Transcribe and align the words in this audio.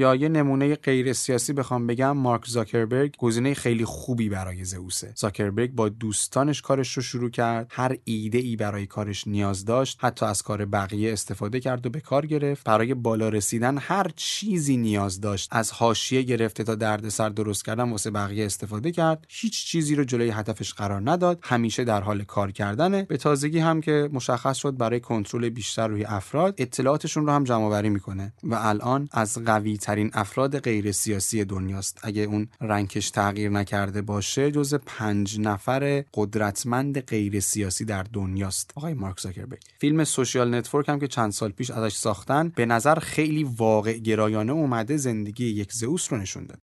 یا 0.00 0.14
یه 0.14 0.28
نمونه 0.28 0.74
غیر 0.74 1.12
سیاسی 1.12 1.52
بخوام 1.52 1.86
بگم 1.86 2.16
مارک 2.16 2.46
زاکربرگ 2.46 3.16
گزینه 3.18 3.54
خیلی 3.54 3.84
خوبی 3.84 4.28
برای 4.28 4.64
زئوسه. 4.64 5.12
زاکربرگ 5.16 5.72
با 5.72 5.88
دوستانش 5.88 6.62
کارش 6.62 6.92
رو 6.92 7.02
شروع 7.02 7.30
کرد 7.30 7.66
هر 7.70 7.96
ایده 8.04 8.38
ای 8.38 8.56
برای 8.56 8.86
کارش 8.86 9.26
نیاز 9.26 9.64
داشت 9.64 9.98
حتی 10.00 10.26
از 10.26 10.42
کار 10.42 10.64
بقیه 10.64 11.12
استفاده 11.12 11.60
کرد 11.60 11.86
و 11.86 11.90
به 11.90 12.00
کار 12.00 12.26
گرفت. 12.26 12.64
برای 12.64 12.94
بالا 12.94 13.28
رسیدن 13.28 13.78
هر 13.78 14.06
چیزی 14.16 14.76
نیاز 14.76 15.20
داشت. 15.20 15.48
از 15.52 15.72
حاشیه 15.72 16.22
گرفته 16.22 16.64
تا 16.64 16.74
دردسر 16.74 17.28
درست 17.28 17.64
کردن 17.64 17.90
واسه 17.90 18.10
بقیه 18.10 18.46
استفاده 18.46 18.90
کرد. 18.90 19.26
هیچ 19.28 19.64
چیزی 19.64 19.94
رو 19.94 20.04
جلوی 20.04 20.30
هدفش 20.30 20.72
قرار 20.72 21.10
نداد. 21.10 21.38
همیشه 21.42 21.84
در 21.84 22.00
حال 22.00 22.24
کار 22.24 22.52
کردنه. 22.52 23.02
به 23.02 23.16
تازگی 23.16 23.58
هم 23.58 23.80
که 23.80 24.08
مشخص 24.12 24.56
شد 24.56 24.76
برای 24.76 25.00
کنترل 25.00 25.48
بیشتر 25.48 25.88
روی 25.88 26.04
افراد 26.04 26.54
اطلاعاتشون 26.58 27.26
رو 27.26 27.32
هم 27.32 27.44
جمع 27.44 27.64
آوری 27.64 27.88
می‌کنه. 27.88 28.32
و 28.42 28.54
الان 28.54 29.08
از 29.12 29.38
قوی 29.38 29.76
ترین 29.90 30.10
افراد 30.14 30.58
غیر 30.58 30.92
سیاسی 30.92 31.44
دنیاست. 31.44 32.00
اگه 32.02 32.22
اون 32.22 32.48
رنکش 32.60 33.10
تغییر 33.10 33.50
نکرده 33.50 34.02
باشه 34.02 34.50
جز 34.50 34.74
پنج 34.74 35.40
نفر 35.40 36.04
قدرتمند 36.14 37.00
غیر 37.00 37.40
سیاسی 37.40 37.84
در 37.84 38.02
دنیاست. 38.02 38.72
آقای 38.74 38.94
مارک 38.94 39.20
زاکربرگ 39.20 39.60
فیلم 39.78 40.04
سوشیال 40.04 40.54
نتورک 40.54 40.88
هم 40.88 40.98
که 40.98 41.08
چند 41.08 41.32
سال 41.32 41.50
پیش 41.50 41.70
ازش 41.70 41.96
ساختن 41.96 42.48
به 42.48 42.66
نظر 42.66 42.98
خیلی 42.98 43.44
واقع 43.44 43.98
گرایانه 43.98 44.52
اومده 44.52 44.96
زندگی 44.96 45.46
یک 45.46 45.72
زئوس 45.72 46.12
رو 46.12 46.18
نشون 46.18 46.46